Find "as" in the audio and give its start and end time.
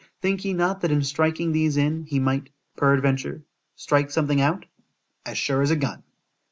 5.27-5.37, 5.61-5.69